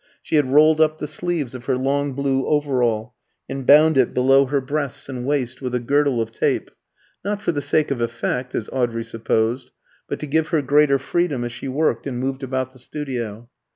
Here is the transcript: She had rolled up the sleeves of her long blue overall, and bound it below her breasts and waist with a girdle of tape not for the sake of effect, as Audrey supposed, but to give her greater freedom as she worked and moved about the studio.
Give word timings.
She 0.23 0.35
had 0.35 0.51
rolled 0.51 0.81
up 0.81 0.97
the 0.97 1.05
sleeves 1.07 1.53
of 1.53 1.65
her 1.65 1.77
long 1.77 2.13
blue 2.13 2.47
overall, 2.47 3.13
and 3.47 3.67
bound 3.67 3.99
it 3.99 4.15
below 4.15 4.47
her 4.47 4.59
breasts 4.59 5.07
and 5.07 5.27
waist 5.27 5.61
with 5.61 5.75
a 5.75 5.79
girdle 5.79 6.19
of 6.19 6.31
tape 6.31 6.71
not 7.23 7.39
for 7.39 7.51
the 7.51 7.61
sake 7.61 7.91
of 7.91 8.01
effect, 8.01 8.55
as 8.55 8.67
Audrey 8.73 9.03
supposed, 9.03 9.71
but 10.09 10.17
to 10.21 10.25
give 10.25 10.47
her 10.47 10.63
greater 10.63 10.97
freedom 10.97 11.43
as 11.43 11.51
she 11.51 11.67
worked 11.67 12.07
and 12.07 12.19
moved 12.19 12.41
about 12.41 12.71
the 12.73 12.79
studio. 12.79 13.47